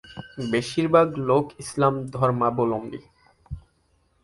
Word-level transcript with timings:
বেশির 0.51 0.87
ভাগ 0.87 1.07
লোক 1.29 1.45
ইসলাম 1.59 1.93
ধর্মাবলম্বী। 2.11 3.01